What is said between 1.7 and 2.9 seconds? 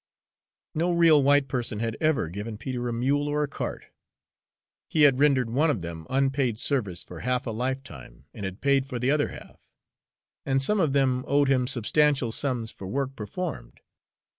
had ever given Peter